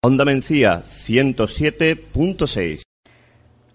[0.00, 2.87] Onda Mencía 107.6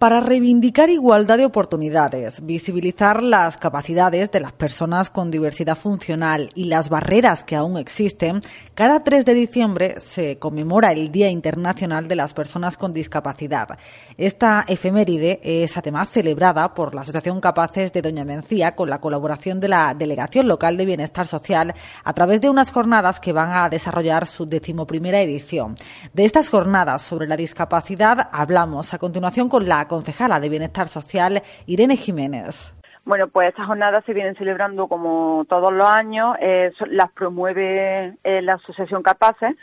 [0.03, 6.65] para reivindicar igualdad de oportunidades, visibilizar las capacidades de las personas con diversidad funcional y
[6.65, 8.41] las barreras que aún existen,
[8.75, 13.77] cada 3 de diciembre se conmemora el Día Internacional de las Personas con Discapacidad.
[14.17, 19.61] Esta efeméride es además celebrada por la Asociación Capaces de Doña Mencía con la colaboración
[19.61, 23.69] de la Delegación Local de Bienestar Social a través de unas jornadas que van a
[23.69, 25.75] desarrollar su decimoprimera edición.
[26.11, 31.43] De estas jornadas sobre la discapacidad hablamos a continuación con la concejala de Bienestar Social,
[31.67, 32.73] Irene Jiménez.
[33.05, 38.41] Bueno, pues estas jornadas se vienen celebrando como todos los años, eh, las promueve eh,
[38.41, 39.55] la Asociación Capaces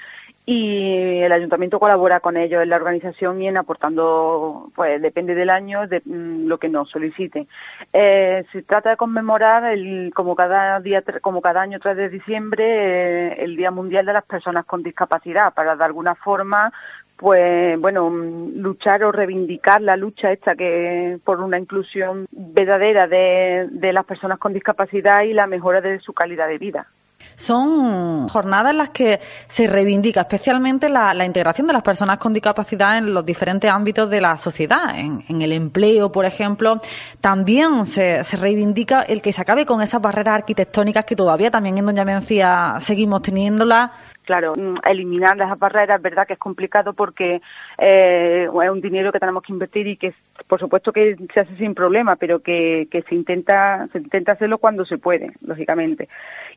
[0.47, 5.51] y el ayuntamiento colabora con ellos en la organización y en aportando, pues depende del
[5.51, 7.47] año, de mm, lo que nos solicite.
[7.93, 13.43] Eh, se trata de conmemorar el, como cada día, como cada año 3 de diciembre,
[13.43, 16.73] el Día Mundial de las Personas con Discapacidad, para de alguna forma
[17.21, 23.93] pues bueno, luchar o reivindicar la lucha esta que por una inclusión verdadera de, de
[23.93, 26.87] las personas con discapacidad y la mejora de su calidad de vida.
[27.37, 32.99] Son jornadas en las que se reivindica especialmente la, integración de las personas con discapacidad
[32.99, 36.81] en los diferentes ámbitos de la sociedad, en, el empleo, por ejemplo.
[37.21, 41.79] También se, se, reivindica el que se acabe con esas barreras arquitectónicas que todavía también
[41.79, 43.91] en Doña Mencía seguimos teniéndolas
[44.25, 47.41] claro, mm, eliminar las barreras es verdad que es complicado porque
[47.79, 50.15] eh, es un dinero que tenemos que invertir y que
[50.47, 54.59] por supuesto que se hace sin problema, pero que, que se intenta se intenta hacerlo
[54.59, 56.09] cuando se puede, lógicamente.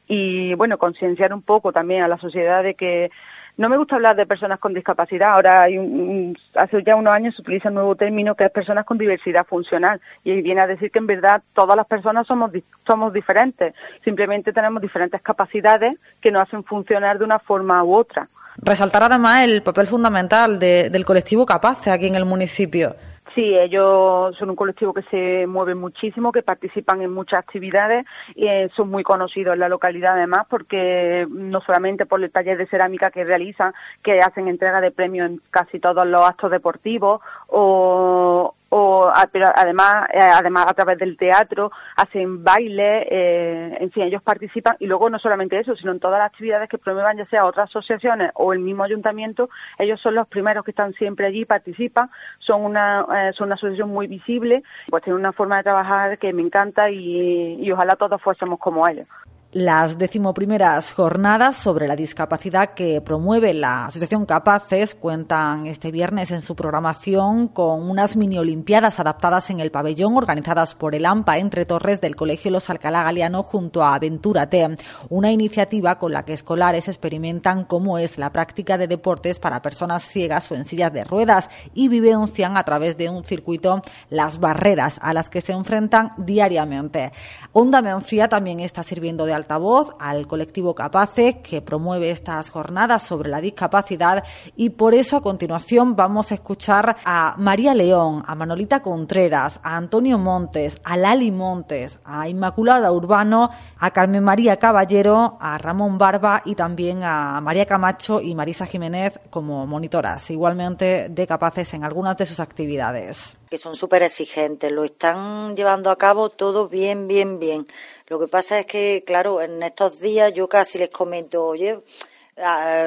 [0.07, 3.12] Y bueno, concienciar un poco también a la sociedad de que
[3.58, 5.34] no me gusta hablar de personas con discapacidad.
[5.34, 8.86] Ahora, hay un, hace ya unos años se utiliza un nuevo término que es personas
[8.86, 12.52] con diversidad funcional y viene a decir que en verdad todas las personas somos
[12.86, 13.74] somos diferentes.
[14.03, 18.28] Simplemente tenemos diferentes capacidades que nos hacen funcionar de una forma u otra.
[18.58, 22.96] Resaltar además el papel fundamental del colectivo Capace aquí en el municipio.
[23.34, 28.47] Sí, ellos son un colectivo que se mueve muchísimo, que participan en muchas actividades y
[28.47, 32.67] eh, son muy conocidos en la localidad además porque no solamente por el taller de
[32.67, 33.73] cerámica que realizan,
[34.03, 40.07] que hacen entrega de premios en casi todos los actos deportivos o, o pero además
[40.11, 44.75] eh, además a través del teatro hacen baile eh, en fin ellos participan.
[44.79, 47.69] Y luego no solamente eso sino en todas las actividades que promuevan ya sea otras
[47.69, 52.09] asociaciones o el mismo ayuntamiento ellos son los primeros que están siempre allí participan.
[52.39, 56.33] Son una eh, son una asociación muy visible pues tienen una forma de trabajar que
[56.33, 59.07] me encanta y, y ojalá todos fuésemos como ellos
[59.53, 66.41] las decimoprimeras jornadas sobre la discapacidad que promueve la Asociación Capaces cuentan este viernes en
[66.41, 71.66] su programación con unas mini olimpiadas adaptadas en el pabellón organizadas por el AMPA entre
[71.66, 74.75] Torres del Colegio Los Alcalá Galeano junto a Aventúrate,
[75.09, 80.03] una iniciativa con la que escolares experimentan cómo es la práctica de deportes para personas
[80.03, 84.97] ciegas o en sillas de ruedas y vivencian a través de un circuito las barreras
[85.03, 87.12] a las que se enfrentan diariamente.
[87.52, 93.30] Onda Mencía también está sirviendo de altavoz al colectivo Capaces que promueve estas jornadas sobre
[93.30, 94.24] la discapacidad
[94.56, 99.76] y por eso a continuación vamos a escuchar a María León, a Manolita Contreras, a
[99.76, 106.42] Antonio Montes, a Lali Montes, a Inmaculada Urbano, a Carmen María Caballero, a Ramón Barba
[106.46, 112.18] y también a María Camacho y Marisa Jiménez como monitoras, igualmente de Capaces en algunas
[112.18, 117.38] de sus actividades que son súper exigentes, lo están llevando a cabo todo bien, bien,
[117.40, 117.68] bien.
[118.08, 121.80] Lo que pasa es que, claro, en estos días yo casi les comento, oye,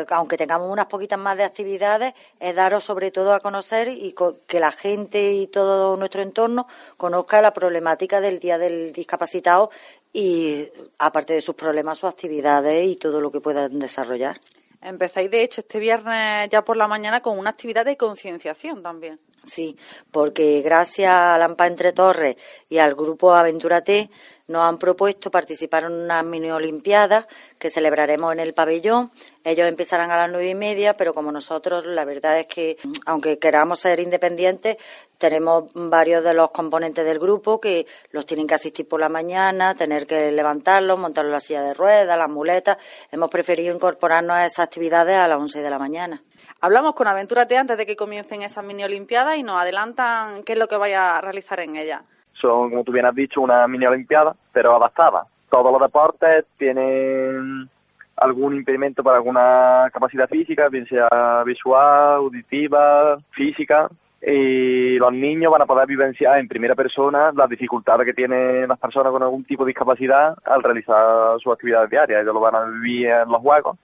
[0.08, 4.14] aunque tengamos unas poquitas más de actividades, es daros sobre todo a conocer y
[4.46, 9.70] que la gente y todo nuestro entorno conozca la problemática del Día del Discapacitado
[10.12, 10.68] y,
[10.98, 14.40] aparte de sus problemas, sus actividades y todo lo que puedan desarrollar.
[14.82, 19.18] Empezáis, de hecho, este viernes ya por la mañana con una actividad de concienciación también.
[19.46, 19.76] Sí,
[20.10, 22.36] porque gracias a Lampa Entre Torres
[22.68, 24.10] y al grupo Aventúrate
[24.48, 27.28] nos han propuesto participar en una mini olimpiada
[27.58, 29.12] que celebraremos en el pabellón.
[29.44, 32.76] Ellos empezarán a las nueve y media, pero como nosotros, la verdad es que,
[33.06, 34.78] aunque queramos ser independientes,
[35.18, 39.76] tenemos varios de los componentes del grupo que los tienen que asistir por la mañana,
[39.76, 42.78] tener que levantarlos, montarlos en la silla de ruedas, las muletas.
[43.12, 46.22] Hemos preferido incorporarnos a esas actividades a las once de la mañana.
[46.60, 50.58] Hablamos con Aventúrate antes de que comiencen esas mini olimpiadas y nos adelantan qué es
[50.58, 52.02] lo que vaya a realizar en ellas.
[52.32, 55.26] Son, como tú bien has dicho, una mini olimpiada, pero adaptada.
[55.50, 57.68] Todos los deportes tienen
[58.16, 63.88] algún impedimento para alguna capacidad física, bien sea visual, auditiva, física,
[64.22, 68.78] y los niños van a poder vivenciar en primera persona las dificultades que tienen las
[68.78, 72.22] personas con algún tipo de discapacidad al realizar sus actividades diarias.
[72.22, 73.76] Ellos lo van a vivir en los juegos,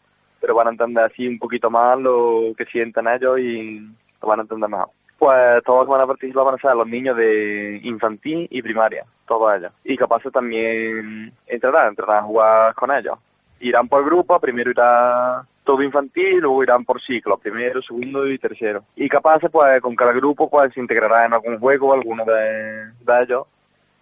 [0.42, 3.78] pero van a entender así un poquito más lo que sienten ellos y
[4.20, 4.88] lo van a entender mejor.
[5.16, 9.06] Pues todos los van a participar van a ser los niños de infantil y primaria,
[9.28, 9.72] todos ellos.
[9.84, 13.16] Y capaces también entrenar, entrenar a jugar con ellos.
[13.60, 18.82] Irán por grupo, primero irá todo infantil, luego irán por ciclo, primero, segundo y tercero.
[18.96, 22.90] Y capaces, pues con cada grupo, pues se integrará en algún juego, alguno de
[23.22, 23.46] ellos,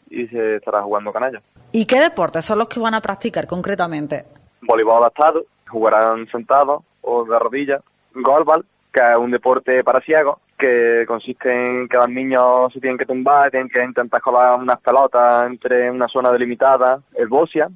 [0.09, 1.43] y se estará jugando con ellos.
[1.71, 4.40] ¿Y qué deportes son los que van a practicar concretamente?
[4.63, 7.83] Voleibol adaptado, jugarán sentados o de rodillas.
[8.15, 12.99] Golbal, que es un deporte para ciegos, que consiste en que los niños se tienen
[12.99, 17.01] que tumbar, tienen que intentar colar unas pelotas entre una zona delimitada.
[17.15, 17.69] El bosia,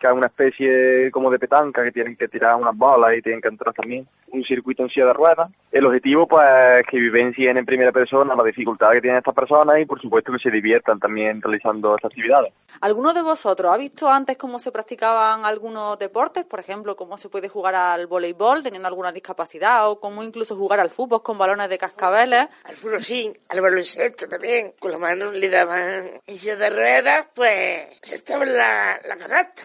[0.00, 3.40] que es una especie como de petanca que tienen que tirar unas bolas y tienen
[3.40, 5.50] que entrar también un circuito en silla de ruedas.
[5.70, 6.48] El objetivo pues
[6.80, 10.32] es que vivencien en primera persona la dificultad que tienen estas personas y por supuesto
[10.32, 12.52] que se diviertan también realizando estas actividades.
[12.80, 16.44] ¿Alguno de vosotros ha visto antes cómo se practicaban algunos deportes?
[16.44, 20.80] Por ejemplo, cómo se puede jugar al voleibol teniendo alguna discapacidad o cómo incluso jugar
[20.80, 22.48] al fútbol con balones de cascabeles.
[22.64, 24.74] Al fútbol sí, al baloncesto también.
[24.78, 29.16] Con las manos le daban en silla de ruedas, pues se estaba en la, la
[29.16, 29.62] canasta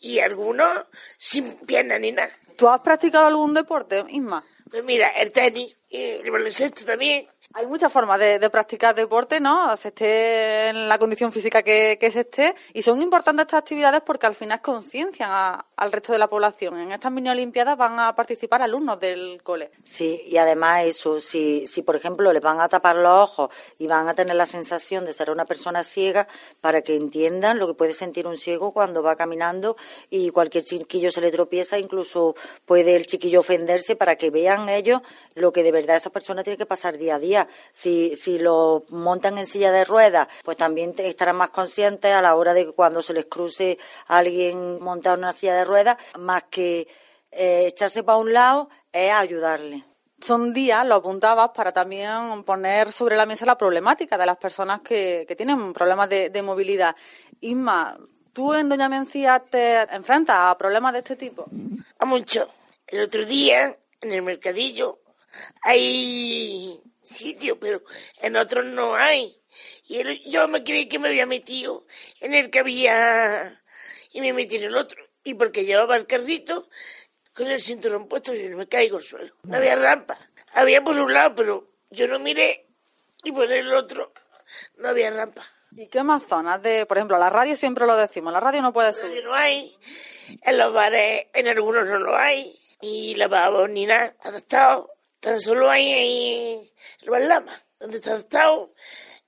[0.00, 0.86] y algunos
[1.18, 2.30] sin piernas ni nada.
[2.56, 4.44] ¿Tú has practicado algún deporte, Isma?
[4.70, 7.26] Pues mira, el tenis, y el baloncesto también.
[7.52, 9.76] Hay muchas formas de, practicar deporte, ¿no?
[9.76, 12.54] Se esté en la condición física que, que, se esté.
[12.74, 15.30] Y son importantes estas actividades porque al final conciencian
[15.76, 16.78] al resto de la población.
[16.78, 19.72] En estas mini olimpiadas van a participar alumnos del cole.
[19.82, 23.88] Sí, y además eso, si, si por ejemplo les van a tapar los ojos y
[23.88, 26.28] van a tener la sensación de ser una persona ciega,
[26.60, 29.76] para que entiendan lo que puede sentir un ciego cuando va caminando
[30.08, 35.00] y cualquier chiquillo se le tropieza, incluso puede el chiquillo ofenderse para que vean ellos
[35.34, 37.39] lo que de verdad esa persona tiene que pasar día a día
[37.70, 42.34] si, si lo montan en silla de ruedas, pues también estarán más conscientes a la
[42.34, 45.96] hora de que cuando se les cruce a alguien montado en una silla de ruedas,
[46.18, 46.88] más que
[47.30, 49.84] eh, echarse para un lado, es ayudarle.
[50.20, 54.82] Son días, lo apuntabas, para también poner sobre la mesa la problemática de las personas
[54.82, 56.94] que, que tienen problemas de, de movilidad.
[57.40, 57.98] Isma,
[58.32, 61.46] ¿tú en Doña Mencía te enfrentas a problemas de este tipo?
[61.98, 62.48] A mucho.
[62.86, 64.98] El otro día, en el mercadillo,
[65.62, 67.82] hay sitio, pero
[68.20, 69.36] en otros no hay.
[69.88, 71.86] Y yo me creí que me había metido
[72.20, 73.60] en el que había
[74.12, 75.04] y me metí en el otro.
[75.24, 76.68] Y porque llevaba el carrito
[77.34, 79.34] con el cinturón puesto, yo no me caigo al suelo.
[79.42, 80.16] No había rampa.
[80.52, 82.66] Había por un lado, pero yo no miré
[83.24, 84.12] y por el otro
[84.76, 85.42] no había rampa.
[85.72, 88.72] ¿Y qué más zonas de, por ejemplo, la radio siempre lo decimos, la radio no
[88.72, 89.22] puede subir?
[89.22, 89.78] Radio no hay,
[90.42, 94.92] en los bares, en algunos no lo hay, y lavabos ni nada, adaptado.
[95.20, 96.72] Tan solo hay ahí
[97.02, 98.72] el Balama, donde está adaptado,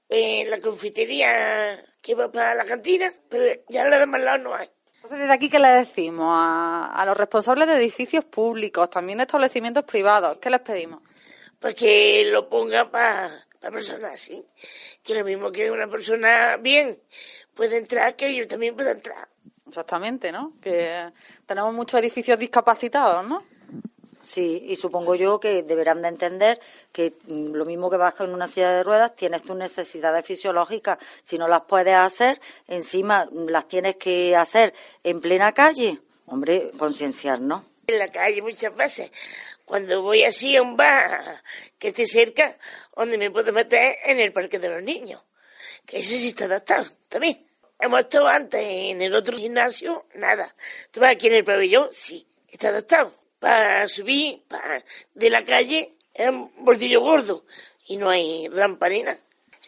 [0.09, 4.55] en la confitería que va para la cantina, pero ya en los demás lados no
[4.55, 4.71] hay.
[4.97, 9.25] Entonces, desde aquí, ¿qué le decimos a, a los responsables de edificios públicos, también de
[9.25, 10.39] establecimientos privados?
[10.41, 11.01] ¿Qué les pedimos?
[11.59, 14.45] Pues que lo pongan para personas así.
[15.03, 17.01] Que lo mismo que una persona bien
[17.55, 19.29] puede entrar, que yo también pueda entrar.
[19.67, 20.55] Exactamente, ¿no?
[20.61, 21.13] Que
[21.47, 23.43] tenemos muchos edificios discapacitados, ¿no?
[24.23, 26.61] Sí, y supongo yo que deberán de entender
[26.93, 30.99] que lo mismo que vas en una silla de ruedas, tienes tus necesidades fisiológicas.
[31.25, 35.99] Si no las puedes hacer, encima las tienes que hacer en plena calle.
[36.27, 37.65] Hombre, concienciar, ¿no?
[37.89, 39.11] En la calle muchas veces,
[39.65, 41.43] cuando voy así a un bar
[41.77, 42.57] que esté cerca,
[42.97, 45.21] donde me puedo meter en el parque de los niños,
[45.85, 47.45] que ese sí está adaptado también.
[47.81, 50.55] Hemos estado antes en el otro gimnasio, nada.
[50.93, 54.83] Tú vas aquí en el pabellón, sí, está adaptado para subir para,
[55.15, 57.45] de la calle es un bordillo gordo
[57.89, 59.19] y no hay rampa ni nada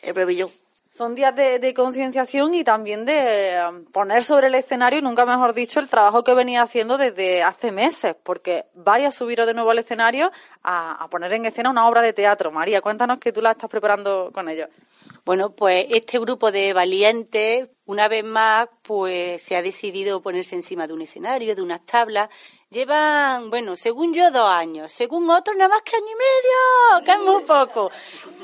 [0.00, 0.48] en el pabellón.
[0.96, 5.52] Son días de, de concienciación y también de um, poner sobre el escenario, nunca mejor
[5.52, 9.72] dicho, el trabajo que venía haciendo desde hace meses, porque vaya a subiros de nuevo
[9.72, 10.30] al escenario
[10.62, 12.52] a, a poner en escena una obra de teatro.
[12.52, 14.68] María, cuéntanos que tú la estás preparando con ellos.
[15.24, 20.86] Bueno, pues este grupo de valientes, una vez más, pues se ha decidido ponerse encima
[20.86, 22.30] de un escenario, de unas tablas.
[22.70, 27.12] Llevan, bueno, según yo, dos años, según otros, nada más que año y medio, que
[27.12, 27.90] es muy poco.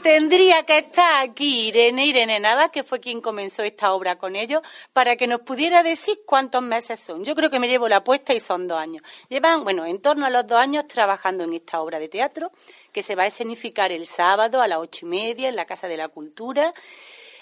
[0.02, 4.62] Tendría que estar aquí Irene, Irene Nada, que fue quien comenzó esta obra con ellos,
[4.92, 7.24] para que nos pudiera decir cuántos meses son.
[7.24, 9.02] Yo creo que me llevo la apuesta y son dos años.
[9.28, 12.52] Llevan, bueno, en torno a los dos años trabajando en esta obra de teatro
[12.92, 15.88] que se va a escenificar el sábado a las ocho y media en la Casa
[15.88, 16.72] de la Cultura.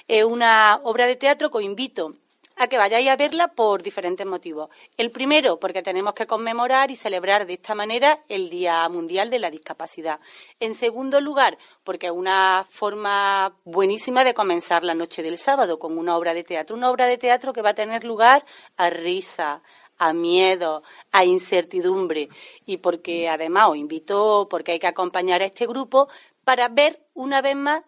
[0.09, 2.15] Es una obra de teatro que os invito
[2.57, 4.71] a que vayáis a verla por diferentes motivos.
[4.97, 9.39] El primero, porque tenemos que conmemorar y celebrar de esta manera el Día Mundial de
[9.39, 10.19] la Discapacidad.
[10.61, 15.99] En segundo lugar, porque es una forma buenísima de comenzar la noche del sábado con
[15.99, 16.75] una obra de teatro.
[16.75, 18.47] Una obra de teatro que va a tener lugar
[18.79, 19.63] a risa,
[19.99, 22.31] a miedo, a incertidumbre
[22.65, 26.09] y porque además os invito, porque hay que acompañar a este grupo
[26.45, 27.83] para ver una vez más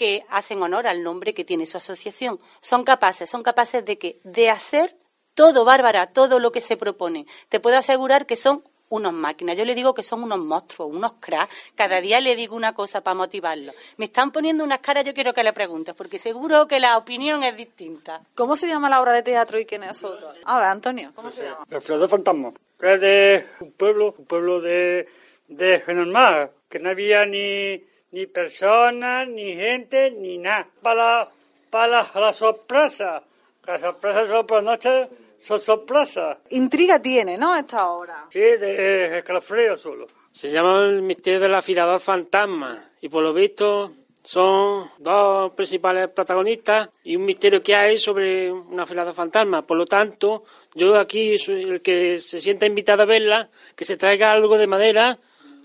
[0.00, 2.40] que hacen honor al nombre que tiene su asociación.
[2.62, 4.96] Son capaces, son capaces de que de hacer
[5.34, 7.26] todo, Bárbara, todo lo que se propone.
[7.50, 9.58] Te puedo asegurar que son unos máquinas.
[9.58, 11.54] Yo le digo que son unos monstruos, unos cracks.
[11.74, 13.72] Cada día le digo una cosa para motivarlo.
[13.98, 17.44] Me están poniendo unas caras, yo quiero que le preguntes, porque seguro que la opinión
[17.44, 18.22] es distinta.
[18.34, 20.34] ¿Cómo se llama la obra de teatro y quién es su autor?
[20.46, 21.66] A ver, Antonio, ¿cómo se llama?
[21.68, 25.08] El Flor de Fantasma, que es de un pueblo, un pueblo de,
[25.48, 30.66] de Genormá, que no había ni, ni personas, ni gente, ni nada.
[30.82, 31.28] Para,
[31.70, 33.22] para la sorpresa,
[33.66, 35.08] la sorpresa solo por la noche
[35.40, 36.38] son sorpresas.
[36.50, 37.56] Intriga tiene, ¿no?
[37.56, 38.26] Esta obra.
[38.30, 40.06] Sí, de escalofrío solo.
[40.32, 46.90] Se llama El misterio del afilador fantasma y por lo visto son dos principales protagonistas
[47.02, 49.62] y un misterio que hay sobre un afilador fantasma.
[49.62, 53.96] Por lo tanto, yo aquí soy el que se sienta invitado a verla, que se
[53.96, 55.18] traiga algo de madera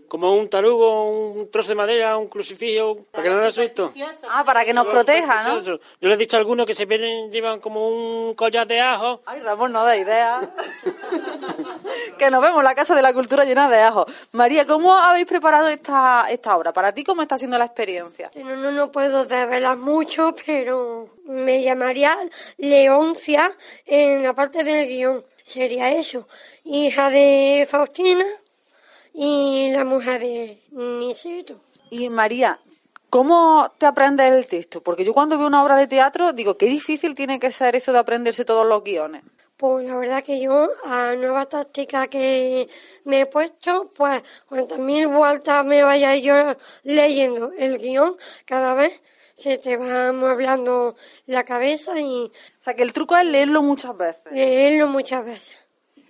[0.08, 3.92] como un tarugo, un trozo de madera, un crucifijo, para que no lo asusto.
[4.30, 5.60] Ah, para que nos proteja, ¿no?
[5.62, 9.22] Yo le he dicho a algunos que se vienen, llevan como un collar de ajo.
[9.26, 10.54] Ay, Ramón, no da idea.
[12.18, 14.06] que nos vemos la Casa de la Cultura llena de ajo.
[14.32, 16.74] María, ¿cómo habéis preparado esta, esta obra?
[16.74, 18.32] Para ti, ¿cómo está siendo la experiencia?
[18.36, 22.18] No, no, no puedo desvelar mucho, pero me llamaría
[22.58, 23.52] Leoncia
[23.86, 25.24] en la parte del guion.
[25.44, 26.28] Sería eso.
[26.64, 28.26] Hija de Faustina
[29.16, 31.62] y la mujer de Niceto.
[31.90, 32.60] Y María,
[33.10, 34.82] ¿cómo te aprendes el texto?
[34.84, 37.94] Porque yo cuando veo una obra de teatro digo, qué difícil tiene que ser eso
[37.94, 39.24] de aprenderse todos los guiones.
[39.58, 42.68] Pues la verdad que yo, a nuevas tácticas que
[43.06, 49.02] me he puesto, pues cuantas mil vueltas me vaya yo leyendo el guion, cada vez
[49.34, 52.26] se te va amueblando la cabeza y...
[52.60, 54.30] O sea, que el truco es leerlo muchas veces.
[54.32, 55.56] Leerlo muchas veces.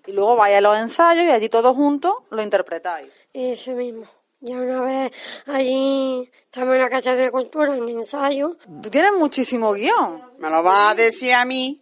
[0.08, 3.08] Y luego vaya a los ensayos y allí todos juntos lo interpretáis.
[3.34, 4.06] Eso mismo.
[4.42, 5.12] Ya una vez
[5.48, 8.58] allí estamos en la Casa de Cultura en ensayo.
[8.82, 10.22] Tú tienes muchísimo guion.
[10.38, 11.82] Me lo va a decir a mí.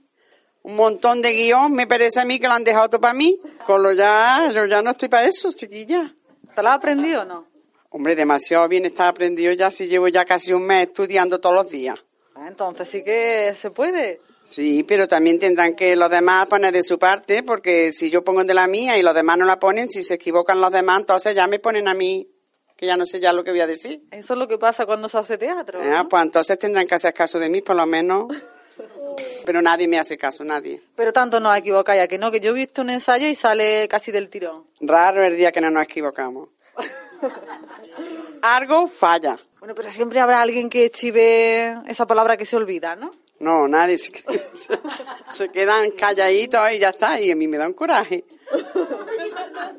[0.61, 3.37] Un montón de guion, me parece a mí que lo han dejado todo para mí.
[3.65, 6.15] Con lo ya, yo ya no estoy para eso, chiquilla.
[6.55, 7.47] ¿Te lo has aprendido o no?
[7.89, 11.69] Hombre, demasiado bien está aprendido ya si llevo ya casi un mes estudiando todos los
[11.69, 11.99] días.
[12.35, 14.21] Ah, Entonces sí que se puede.
[14.43, 18.43] Sí, pero también tendrán que los demás poner de su parte, porque si yo pongo
[18.43, 21.33] de la mía y los demás no la ponen, si se equivocan los demás, entonces
[21.33, 22.29] ya me ponen a mí,
[22.75, 24.03] que ya no sé ya lo que voy a decir.
[24.11, 25.81] Eso es lo que pasa cuando se hace teatro.
[25.83, 28.27] Ah, pues entonces tendrán que hacer caso de mí, por lo menos.
[29.45, 30.81] Pero nadie me hace caso, nadie.
[30.95, 32.31] Pero tanto nos equivocáis, ¿a que no?
[32.31, 34.65] Que yo he visto un ensayo y sale casi del tirón.
[34.81, 36.49] Raro el día que no nos equivocamos.
[38.41, 39.39] Algo falla.
[39.59, 43.11] Bueno, pero siempre habrá alguien que chive esa palabra que se olvida, ¿no?
[43.43, 44.09] No, nadie se,
[45.29, 48.23] se, quedan calladitos y ya está, y a mí me da un coraje.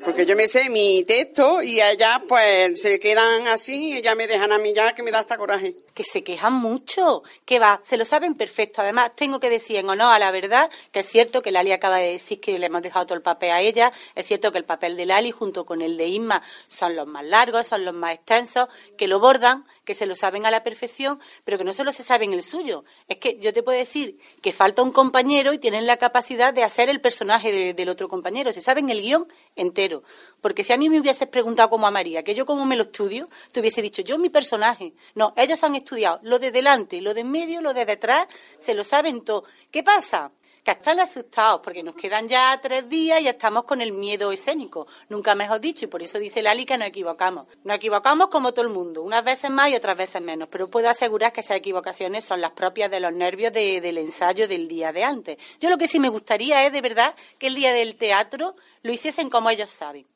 [0.03, 4.27] Porque yo me sé mi texto y allá pues se quedan así y ya me
[4.27, 5.75] dejan a mí ya que me da hasta coraje.
[5.93, 8.81] Que se quejan mucho, que va, se lo saben perfecto.
[8.81, 11.97] Además, tengo que decir en honor a la verdad que es cierto que Lali acaba
[11.97, 13.91] de decir que le hemos dejado todo el papel a ella.
[14.13, 17.23] Es cierto que el papel de Lali junto con el de Isma son los más
[17.23, 18.67] largos, son los más extensos,
[18.97, 22.03] que lo bordan, que se lo saben a la perfección, pero que no solo se
[22.03, 22.83] saben el suyo.
[23.07, 26.63] Es que yo te puedo decir que falta un compañero y tienen la capacidad de
[26.63, 28.51] hacer el personaje de, del otro compañero.
[28.55, 30.03] Se saben el guion entero.
[30.39, 32.83] Porque si a mí me hubieses preguntado como a María, que yo como me lo
[32.83, 34.93] estudio, te hubiese dicho yo mi personaje.
[35.13, 38.73] No, ellos han estudiado lo de delante, lo de en medio, lo de detrás, se
[38.73, 39.43] lo saben todo.
[39.71, 40.31] ¿Qué pasa?
[40.65, 44.87] Que están asustados porque nos quedan ya tres días y estamos con el miedo escénico,
[45.09, 47.45] nunca mejor dicho, y por eso dice Lali que nos equivocamos.
[47.63, 50.89] Nos equivocamos como todo el mundo, unas veces más y otras veces menos, pero puedo
[50.89, 54.91] asegurar que esas equivocaciones son las propias de los nervios de, del ensayo del día
[54.91, 55.37] de antes.
[55.59, 58.91] Yo lo que sí me gustaría es de verdad que el día del teatro lo
[58.91, 60.07] hiciesen como ellos saben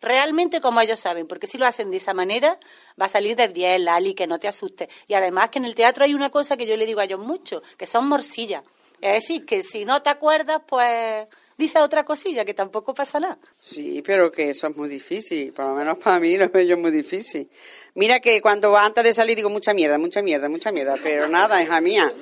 [0.00, 2.60] realmente como ellos saben, porque si lo hacen de esa manera,
[3.00, 4.88] va a salir de 10, Lali, que no te asuste.
[5.08, 7.18] Y además que en el teatro hay una cosa que yo le digo a ellos
[7.18, 8.62] mucho, que son morcillas.
[9.00, 11.26] Es decir, que si no te acuerdas, pues
[11.56, 13.38] dice otra cosilla, que tampoco pasa nada.
[13.60, 16.90] Sí, pero que eso es muy difícil, por lo menos para mí lo veo muy
[16.90, 17.50] difícil.
[17.94, 21.62] Mira que cuando antes de salir digo mucha mierda, mucha mierda, mucha mierda, pero nada,
[21.62, 22.12] hija mía,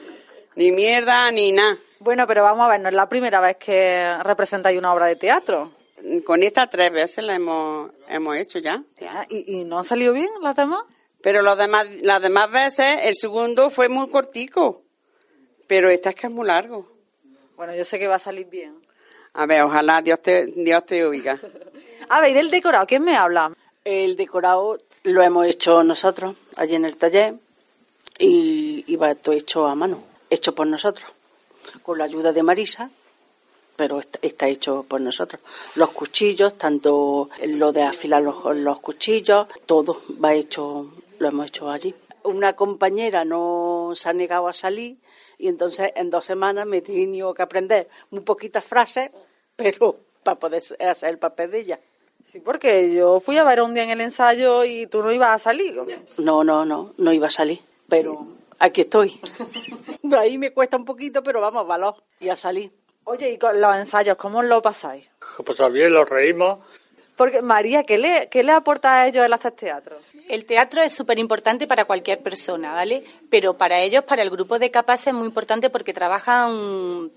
[0.56, 1.78] ni mierda ni nada.
[2.00, 5.16] Bueno, pero vamos a ver, no es la primera vez que representáis una obra de
[5.16, 5.72] teatro.
[6.24, 8.82] con esta tres veces la hemos, hemos hecho ya.
[9.28, 10.82] ¿Y, ¿Y no han salido bien las demás?
[11.22, 14.85] Pero los demás, las demás veces, el segundo fue muy cortico.
[15.66, 16.86] Pero esta es que es muy largo.
[17.56, 18.76] Bueno, yo sé que va a salir bien.
[19.34, 21.40] A ver, ojalá Dios te, Dios te oiga.
[22.08, 22.86] a ver, ¿y del decorado?
[22.86, 23.52] ¿Quién me habla?
[23.84, 27.34] El decorado lo hemos hecho nosotros, allí en el taller,
[28.18, 31.10] y, y va todo hecho a mano, hecho por nosotros,
[31.82, 32.90] con la ayuda de Marisa,
[33.76, 35.40] pero está, hecho por nosotros.
[35.74, 41.70] Los cuchillos, tanto lo de afilar los, los cuchillos, todo va hecho, lo hemos hecho
[41.70, 41.94] allí.
[42.24, 44.98] Una compañera no se ha negado a salir
[45.38, 49.10] y entonces en dos semanas me he tenido que aprender muy poquitas frases,
[49.54, 51.80] pero para poder hacer el papel de ella.
[52.24, 55.30] Sí, porque yo fui a ver un día en el ensayo y tú no ibas
[55.30, 55.80] a salir.
[56.18, 58.26] No, no, no, no iba a salir, pero
[58.58, 59.20] aquí estoy.
[60.18, 62.72] Ahí me cuesta un poquito, pero vamos, valor, y a salir.
[63.04, 65.08] Oye, ¿y con los ensayos cómo lo pasáis?
[65.44, 66.58] Pues bien, los reímos.
[67.16, 69.98] Porque, María, ¿qué le, qué le aporta a ellos el hacer teatro?
[70.28, 73.04] El teatro es súper importante para cualquier persona, ¿vale?
[73.30, 77.10] Pero para ellos, para el grupo de capaces, es muy importante porque trabajan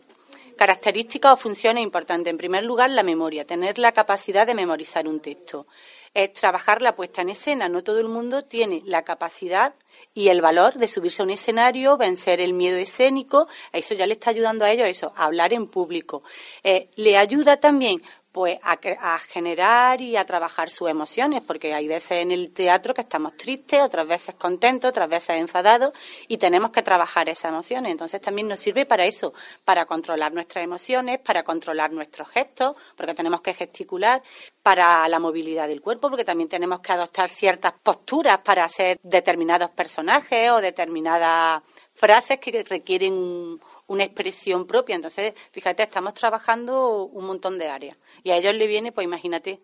[0.55, 2.29] características o funciones importantes.
[2.29, 5.65] En primer lugar, la memoria, tener la capacidad de memorizar un texto.
[6.13, 7.69] Es trabajar la puesta en escena.
[7.69, 9.73] No todo el mundo tiene la capacidad
[10.13, 13.47] y el valor de subirse a un escenario, vencer el miedo escénico.
[13.71, 16.23] Eso ya le está ayudando a ellos eso, a hablar en público.
[16.63, 18.01] Eh, le ayuda también
[18.31, 23.01] pues a, generar y a trabajar sus emociones, porque hay veces en el teatro que
[23.01, 25.93] estamos tristes, otras veces contentos, otras veces enfadados
[26.27, 27.91] y tenemos que trabajar esas emociones.
[27.91, 29.33] Entonces también nos sirve para eso,
[29.65, 34.21] para controlar nuestras emociones, para controlar nuestros gestos, porque tenemos que gesticular,
[34.61, 39.71] para la movilidad del cuerpo, porque también tenemos que adoptar ciertas posturas para hacer determinados
[39.71, 41.63] personajes o determinadas
[41.95, 43.59] frases que requieren
[43.89, 44.95] una expresión propia.
[44.95, 47.97] Entonces, fíjate, estamos trabajando un montón de áreas.
[48.23, 49.59] Y a ellos le viene, pues imagínate,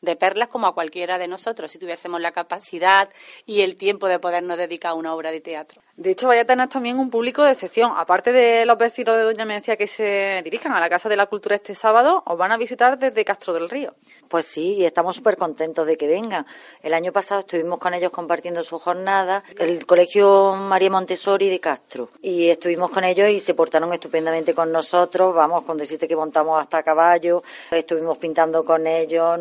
[0.00, 3.08] de perlas como a cualquiera de nosotros, si tuviésemos la capacidad
[3.46, 5.82] y el tiempo de podernos dedicar a una obra de teatro.
[5.96, 7.92] De hecho, vaya a tener también un público de excepción.
[7.96, 11.26] Aparte de los vecinos de Doña Mencía que se dirijan a la Casa de la
[11.26, 13.96] Cultura este sábado, os van a visitar desde Castro del Río.
[14.28, 16.46] Pues sí, y estamos súper contentos de que vengan.
[16.82, 22.10] El año pasado estuvimos con ellos compartiendo su jornada, el Colegio María Montessori de Castro,
[22.22, 25.34] y estuvimos con ellos y se portaron estupendamente con nosotros.
[25.34, 29.36] Vamos, con decirte que montamos hasta caballo, estuvimos pintando con ellos,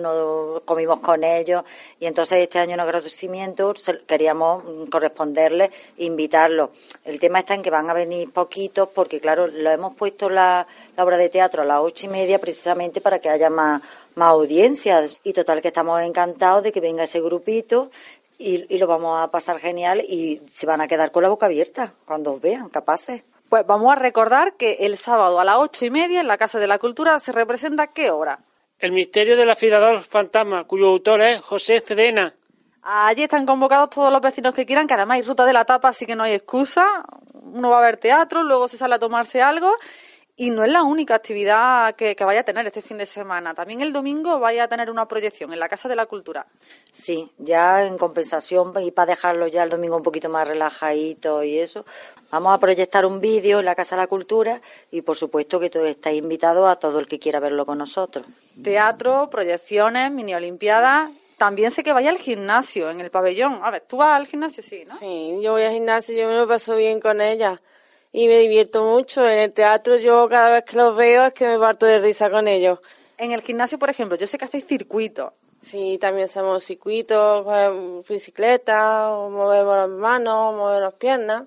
[0.65, 1.63] comimos con ellos,
[1.99, 3.73] y entonces este año en agradecimiento
[4.05, 6.37] queríamos corresponderles, invitar
[7.03, 10.67] el tema está en que van a venir poquitos porque, claro, lo hemos puesto la,
[10.97, 13.81] obra de teatro a las ocho y media precisamente para que haya más,
[14.15, 15.19] más audiencias.
[15.23, 17.89] Y total que estamos encantados de que venga ese grupito
[18.37, 21.93] y, lo vamos a pasar genial y se van a quedar con la boca abierta
[22.05, 23.23] cuando vean, capaces.
[23.49, 26.59] Pues vamos a recordar que el sábado a las ocho y media en la Casa
[26.59, 28.39] de la Cultura se representa qué hora.
[28.79, 32.35] El misterio del afilador fantasma, cuyo autor es José Cedena.
[32.83, 35.89] Allí están convocados todos los vecinos que quieran, que además hay ruta de la tapa,
[35.89, 37.03] así que no hay excusa.
[37.33, 39.73] Uno va a ver teatro, luego se sale a tomarse algo.
[40.35, 43.55] Y no es la única actividad que, vaya a tener este fin de semana.
[43.55, 46.45] También el domingo vaya a tener una proyección en la Casa de la Cultura.
[46.91, 51.57] Sí, ya en compensación y para dejarlo ya el domingo un poquito más relajadito y
[51.57, 51.83] eso,
[52.29, 54.61] vamos a proyectar un vídeo en la Casa de la Cultura
[54.91, 58.27] y por supuesto que todos estáis invitados a todo el que quiera verlo con nosotros.
[58.63, 63.59] Teatro, proyecciones, mini olimpiadas también sé que vaya al gimnasio, en el pabellón.
[63.61, 64.63] A ver, ¿tú vas al gimnasio?
[64.63, 64.97] Sí, ¿no?
[64.97, 67.61] Sí, yo voy al gimnasio, yo me lo paso bien con ella.
[68.11, 69.27] Y me divierto mucho.
[69.27, 72.31] En el teatro yo cada vez que los veo es que me parto de risa
[72.31, 72.79] con ellos.
[73.17, 75.33] En el gimnasio, por ejemplo, yo sé que hacéis circuitos.
[75.59, 77.45] Sí, también hacemos circuitos,
[78.07, 81.43] bicicleta, movemos las manos, movemos las piernas.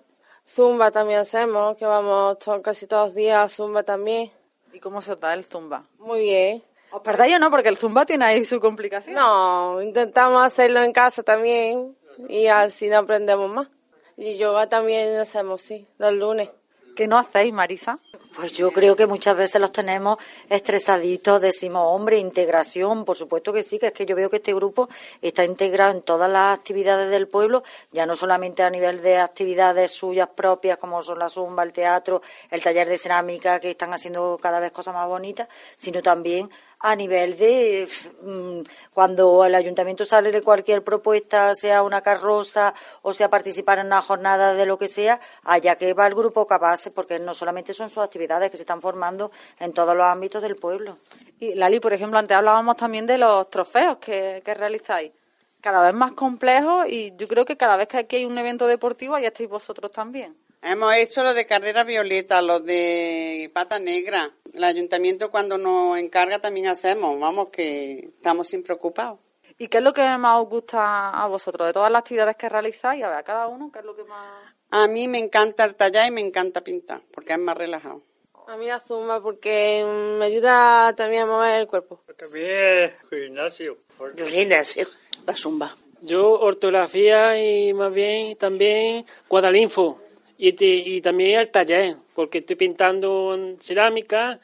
[0.46, 4.31] Zumba también hacemos, que vamos casi todos los días a zumba también.
[4.73, 5.85] ¿Y cómo se da el zumba?
[5.99, 6.69] Muy bien.
[6.90, 7.50] ¿Os perdáis o no?
[7.50, 9.14] Porque el zumba tiene ahí su complicación.
[9.14, 11.96] No, intentamos hacerlo en casa también
[12.29, 13.68] y así no aprendemos más.
[14.16, 16.50] Y yoga también hacemos, sí, los lunes.
[16.94, 17.98] ¿Qué no hacéis, Marisa?
[18.37, 23.62] Pues yo creo que muchas veces los tenemos estresaditos, decimos, hombre, integración, por supuesto que
[23.62, 24.88] sí, que es que yo veo que este grupo
[25.22, 29.92] está integrado en todas las actividades del pueblo, ya no solamente a nivel de actividades
[29.92, 34.38] suyas propias, como son la zumba, el teatro, el taller de cerámica, que están haciendo
[34.40, 36.50] cada vez cosas más bonitas, sino también
[36.81, 37.88] a nivel de
[38.23, 38.61] mm,
[38.95, 44.01] cuando el ayuntamiento sale de cualquier propuesta, sea una carroza o sea participar en una
[44.01, 47.90] jornada de lo que sea, allá que va el grupo capaz, porque no solamente son
[47.90, 50.99] sus actividades que se están formando en todos los ámbitos del pueblo.
[51.38, 55.12] Y Lali, por ejemplo, antes hablábamos también de los trofeos que, que realizáis
[55.61, 58.66] cada vez más complejos y yo creo que cada vez que aquí hay un evento
[58.66, 60.35] deportivo, ahí estáis vosotros también.
[60.62, 64.31] Hemos hecho lo de carrera violeta, lo de pata negra.
[64.53, 67.18] El ayuntamiento cuando nos encarga también hacemos.
[67.18, 69.18] Vamos, que estamos siempre ocupados.
[69.57, 72.49] ¿Y qué es lo que más os gusta a vosotros de todas las actividades que
[72.49, 73.03] realizáis?
[73.05, 74.27] A ver, a cada uno, ¿qué es lo que más...?
[74.70, 78.03] A mí me encanta el tallar y me encanta pintar, porque es más relajado.
[78.46, 79.85] A mí la zumba porque
[80.18, 82.03] me ayuda también a mover el cuerpo.
[82.16, 83.79] También gimnasio.
[84.16, 84.87] Yo gimnasio.
[85.27, 85.77] La zumba.
[86.03, 90.01] Yo ortografía y más bien también guadalinfo
[90.48, 94.38] y, te- y también el taller, porque estoy pintando en cerámica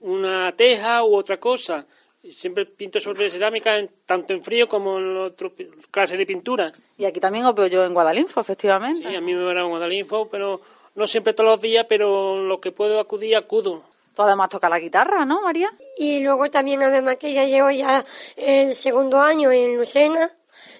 [0.00, 1.86] una teja u otra cosa.
[2.30, 5.52] Siempre pinto sobre cerámica en- tanto en frío como en otras
[5.90, 6.72] clases de pintura.
[6.96, 9.08] Y aquí también os veo yo en Guadalinfo, efectivamente.
[9.08, 10.60] Sí, a mí me van a guadalinfo, pero
[10.96, 13.82] no siempre todos los días, pero lo que puedo acudir, acudo.
[14.14, 15.70] Tú además tocas la guitarra, ¿no, María?
[15.96, 18.04] Y luego también, además que ya llevo ya
[18.36, 20.28] el segundo año en Lucena,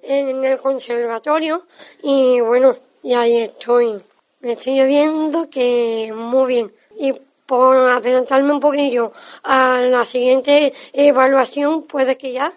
[0.02, 1.66] en el conservatorio,
[2.02, 3.92] y bueno, y ahí estoy.
[4.40, 6.72] Me estoy viendo que muy bien.
[6.96, 7.12] Y
[7.46, 12.52] por adelantarme un poquillo a la siguiente evaluación, puede que ya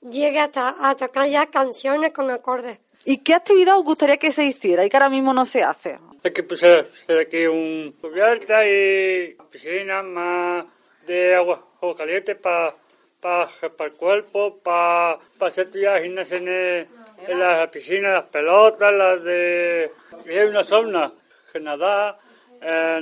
[0.00, 2.80] llegue hasta a tocar ya canciones con acordes.
[3.04, 5.98] ¿Y qué actividad os gustaría que se hiciera y que ahora mismo no se hace?
[6.24, 6.88] Hay que hacer
[7.20, 10.64] aquí un cubierta y piscina más
[11.04, 12.76] de agua, agua caliente para
[13.22, 13.48] para
[13.86, 16.88] el cuerpo, para hacer actividades gimnasia en, el-
[17.28, 19.92] en las piscinas, las pelotas, las de...
[20.26, 21.12] Y hay una zona
[21.52, 22.18] que nadar,
[22.60, 23.00] eh,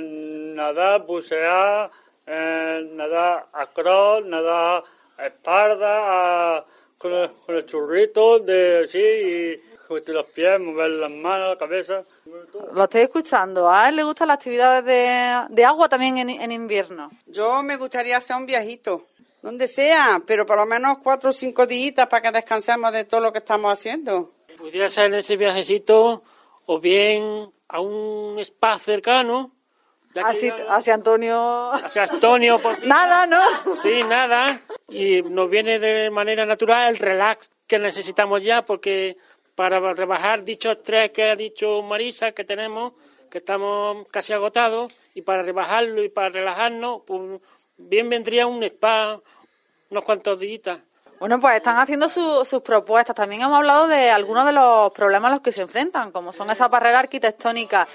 [0.55, 1.89] nadar, bucear,
[2.27, 4.83] eh, nadar across, nadar
[5.17, 6.65] a espalda, a-
[6.99, 11.57] con, el, con el churrito de así y meter los pies, mover las manos, la
[11.57, 12.03] cabeza.
[12.73, 13.69] Lo estoy escuchando.
[13.69, 17.09] A él le gustan las actividades de, de agua también en, en invierno.
[17.25, 19.07] Yo me gustaría hacer un viajito,
[19.41, 23.21] donde sea, pero por lo menos cuatro o cinco días para que descansemos de todo
[23.21, 24.31] lo que estamos haciendo.
[24.57, 26.23] Pudiera ser en ese viajecito
[26.65, 29.51] o bien a un spa cercano.
[30.13, 30.23] ya-
[30.69, 31.71] hacia Antonio.
[31.73, 32.59] hacia Antonio.
[32.59, 32.85] Por...
[32.85, 33.41] Nada, ¿no?
[33.73, 34.59] Sí, nada.
[34.89, 39.15] Y nos viene de manera natural el relax que necesitamos ya, porque
[39.55, 42.93] para rebajar dichos tres que ha dicho Marisa que tenemos,
[43.29, 47.39] que estamos casi agotados, y para rebajarlo y para relajarnos, pues
[47.89, 49.19] bien vendría un spa,
[49.89, 50.79] unos cuantos días.
[51.19, 53.15] Bueno, pues están haciendo su- sus propuestas.
[53.15, 56.49] También hemos hablado de algunos de los problemas a los que se enfrentan, como son
[56.49, 57.87] esas barreras arquitectónicas.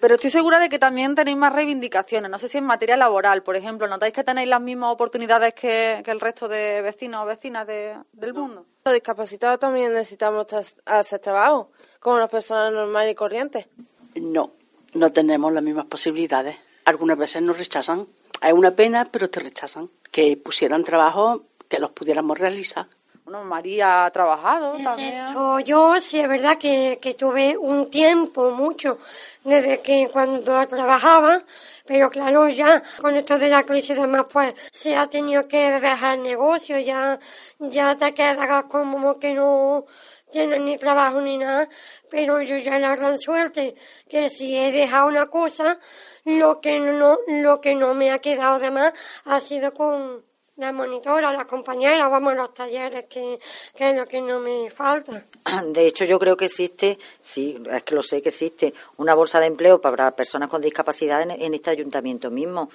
[0.00, 2.28] Pero estoy segura de que también tenéis más reivindicaciones.
[2.30, 6.00] No sé si en materia laboral, por ejemplo, ¿notáis que tenéis las mismas oportunidades que,
[6.04, 8.66] que el resto de vecinos o vecinas de- del mundo?
[8.84, 10.46] Los discapacitados también necesitamos
[10.86, 13.68] hacer trabajo, como las personas normales y corrientes.
[14.16, 14.50] No,
[14.94, 16.56] no tenemos las mismas posibilidades.
[16.84, 18.08] Algunas veces nos rechazan.
[18.42, 19.88] Es una pena, pero te rechazan.
[20.10, 22.86] Que pusieran trabajo que los pudiéramos realizar.
[23.24, 25.20] Bueno, María ha trabajado también.
[25.20, 28.98] Excepto yo, sí es verdad que, que tuve un tiempo, mucho,
[29.44, 31.40] desde que cuando trabajaba,
[31.86, 35.70] pero claro, ya con esto de la crisis y demás, pues se ha tenido que
[35.70, 37.20] dejar el negocio, ya,
[37.60, 39.86] ya te quedas como que no
[40.32, 41.68] tienes ni trabajo ni nada,
[42.10, 43.76] pero yo ya la gran suerte
[44.08, 45.78] que si he dejado una cosa,
[46.24, 48.92] lo que no, lo que no me ha quedado de más
[49.26, 50.24] ha sido con
[50.56, 53.38] la monitora, la compañera, vamos, los talleres, que,
[53.74, 55.24] que es lo que no me falta.
[55.66, 59.40] De hecho, yo creo que existe, sí, es que lo sé que existe, una bolsa
[59.40, 62.70] de empleo para personas con discapacidad en este ayuntamiento mismo.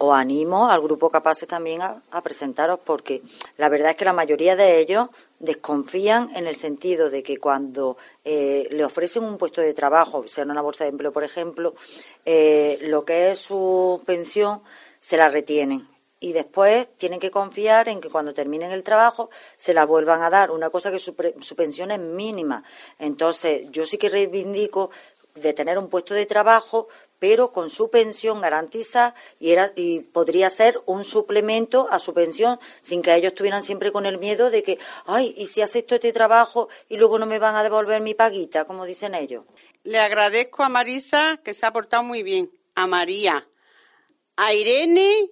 [0.00, 3.22] Os animo al grupo Capaces también a, a presentaros porque
[3.56, 5.08] la verdad es que la mayoría de ellos
[5.40, 10.44] desconfían en el sentido de que cuando eh, le ofrecen un puesto de trabajo, sea
[10.44, 11.74] una bolsa de empleo, por ejemplo,
[12.24, 14.62] eh, lo que es su pensión
[15.00, 15.88] se la retienen
[16.20, 20.30] y después tienen que confiar en que cuando terminen el trabajo se la vuelvan a
[20.30, 22.62] dar, una cosa que su, pre- su pensión es mínima.
[22.98, 24.90] Entonces, yo sí que reivindico
[25.34, 30.50] de tener un puesto de trabajo, pero con su pensión garantizada y, era, y podría
[30.50, 34.62] ser un suplemento a su pensión sin que ellos estuvieran siempre con el miedo de
[34.62, 38.14] que, ay, ¿y si acepto este trabajo y luego no me van a devolver mi
[38.14, 39.44] paguita, como dicen ellos?
[39.82, 43.48] Le agradezco a Marisa que se ha portado muy bien, a María,
[44.36, 45.30] a Irene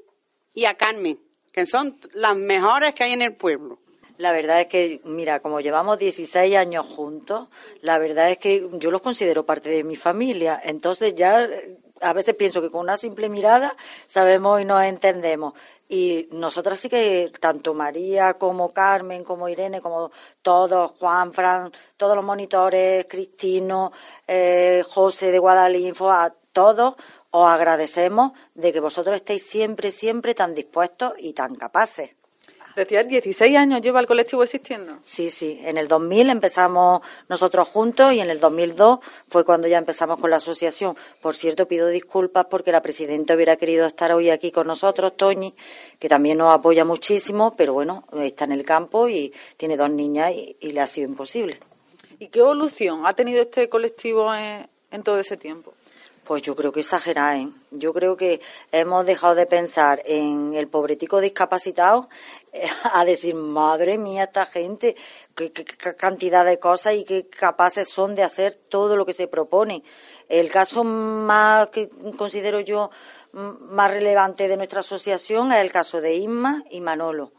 [0.55, 1.21] y a Carmen,
[1.53, 3.79] que son las mejores que hay en el pueblo.
[4.19, 7.49] La verdad es que, mira, como llevamos 16 años juntos,
[7.83, 10.61] la verdad es que yo los considero parte de mi familia.
[10.65, 13.77] Entonces ya eh, a veces pienso que con una simple mirada
[14.07, 15.53] sabemos y nos entendemos.
[15.89, 20.11] Y nosotras sí que, tanto María como Carmen, como Irene, como
[20.43, 23.93] todos, Juan, Fran, todos los monitores, Cristino,
[24.27, 26.95] eh, José de Guadalinfo, a todos
[27.31, 32.11] os agradecemos de que vosotros estéis siempre, siempre tan dispuestos y tan capaces.
[32.77, 34.99] Decía, 16 años lleva el colectivo existiendo.
[35.01, 35.59] Sí, sí.
[35.63, 40.29] En el 2000 empezamos nosotros juntos y en el 2002 fue cuando ya empezamos con
[40.29, 40.95] la asociación.
[41.23, 45.55] Por cierto, pido disculpas porque la presidenta hubiera querido estar hoy aquí con nosotros, Toñi,
[45.99, 50.33] que también nos apoya muchísimo, pero bueno, está en el campo y tiene dos niñas
[50.35, 51.59] y, le ha sido imposible.
[52.19, 55.73] ¿Y qué evolución ha tenido este colectivo en, en todo ese tiempo?
[56.25, 57.49] Pues yo creo que exagerar, ¿eh?
[57.71, 58.41] Yo creo que
[58.73, 62.09] hemos dejado de pensar en el pobretico discapacitado
[62.93, 64.97] a decir, madre mía, esta gente,
[65.35, 65.53] qué,
[65.97, 69.83] cantidad de cosas y qué capaces son de hacer todo lo que se propone.
[70.29, 72.91] El caso más que considero yo
[73.33, 77.33] más relevante de nuestra asociación es el caso de Isma y Manolo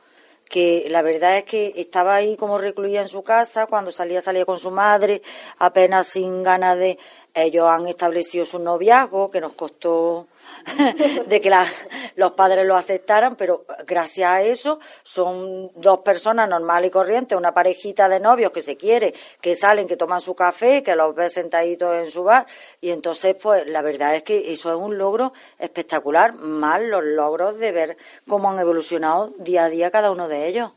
[0.48, 4.46] que la verdad es que estaba ahí como recluida en su casa, cuando salía salía
[4.46, 5.22] con su madre,
[5.58, 6.98] apenas sin ganas de...
[7.34, 10.28] Ellos han establecido su noviazgo, que nos costó
[11.28, 11.52] de que
[12.16, 17.54] los padres lo aceptaran, pero gracias a eso son dos personas normales y corrientes, una
[17.54, 21.30] parejita de novios que se quiere, que salen, que toman su café, que los ve
[21.30, 22.48] sentaditos en su bar,
[22.82, 27.58] y entonces, pues la verdad es que eso es un logro espectacular, más los logros
[27.58, 30.72] de ver cómo han evolucionado día a día cada uno de ellos.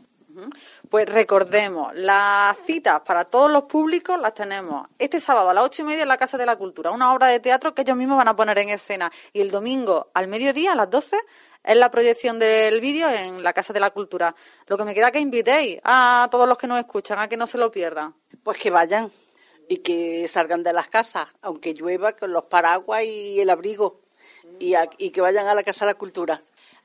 [0.89, 5.83] Pues recordemos, las citas para todos los públicos las tenemos este sábado a las ocho
[5.83, 8.17] y media en la Casa de la Cultura, una obra de teatro que ellos mismos
[8.17, 9.11] van a poner en escena.
[9.33, 11.19] Y el domingo al mediodía, a las doce,
[11.63, 14.35] es la proyección del vídeo en la Casa de la Cultura.
[14.67, 17.47] Lo que me queda que invitéis a todos los que nos escuchan a que no
[17.47, 18.15] se lo pierdan.
[18.43, 19.11] Pues que vayan
[19.69, 24.01] y que salgan de las casas, aunque llueva, con los paraguas y el abrigo,
[24.59, 26.41] y, y que vayan a la Casa de la Cultura.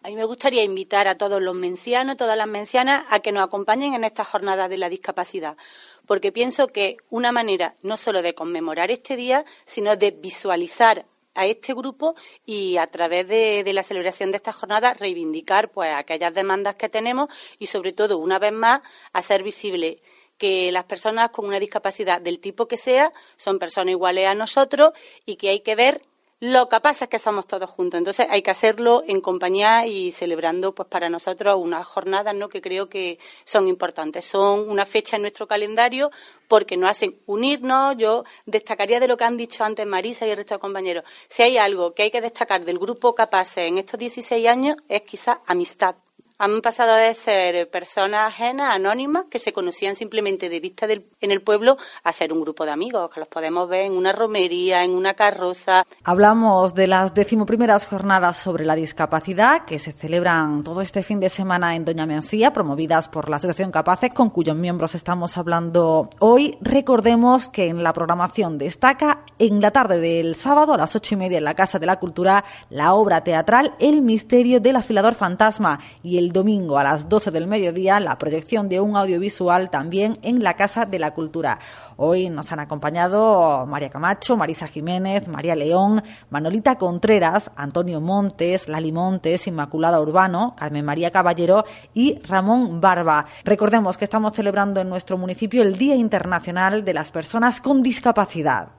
[0.05, 3.43] A mí me gustaría invitar a todos los mencianos, todas las mencianas, a que nos
[3.43, 5.57] acompañen en esta jornada de la discapacidad,
[6.05, 11.47] porque pienso que una manera no solo de conmemorar este día, sino de visualizar a
[11.47, 12.13] este grupo
[12.45, 17.29] y a través de, la celebración de esta jornada reivindicar pues aquellas demandas que tenemos
[17.57, 20.03] y sobre todo una vez más hacer visible
[20.37, 24.91] que las personas con una discapacidad del tipo que sea son personas iguales a nosotros
[25.25, 25.99] y que hay que ver
[26.41, 30.11] lo que pasa es que somos todos juntos, entonces hay que hacerlo en compañía y
[30.11, 32.49] celebrando pues para nosotros unas jornadas ¿no?
[32.49, 34.25] que creo que son importantes.
[34.25, 36.11] Son una fecha en nuestro calendario
[36.49, 37.95] porque nos hacen unirnos.
[37.97, 41.05] Yo destacaría de lo que han dicho antes Marisa y el resto de compañeros.
[41.29, 45.03] Si hay algo que hay que destacar del grupo Capaces en estos 16 años es
[45.03, 45.95] quizás amistad
[46.37, 51.41] han pasado de ser personas ajenas, anónimas, que se conocían simplemente de vista en el
[51.41, 54.91] pueblo, a ser un grupo de amigos, que los podemos ver en una romería, en
[54.91, 55.85] una carroza.
[56.03, 61.29] Hablamos de las decimoprimeras jornadas sobre la discapacidad que se celebran todo este fin de
[61.29, 66.57] semana en Doña Mencía, promovidas por la Asociación Capaces, con cuyos miembros estamos hablando hoy.
[66.61, 71.17] Recordemos que en la programación destaca en la tarde del sábado a las ocho y
[71.17, 75.79] media en la Casa de la Cultura la obra teatral El misterio del afilador fantasma
[76.03, 80.13] y el el domingo a las 12 del mediodía la proyección de un audiovisual también
[80.23, 81.59] en la Casa de la Cultura.
[81.97, 88.91] Hoy nos han acompañado María Camacho, Marisa Jiménez, María León, Manolita Contreras, Antonio Montes, Lali
[88.91, 93.27] Montes, Inmaculada Urbano, Carmen María Caballero y Ramón Barba.
[93.43, 98.69] Recordemos que estamos celebrando en nuestro municipio el Día Internacional de las Personas con Discapacidad.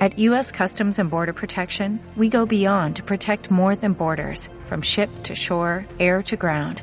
[0.01, 0.51] At U.S.
[0.51, 5.37] Customs and Border Protection, we go beyond to protect more than borders, from ship to
[5.37, 6.83] shore, air to ground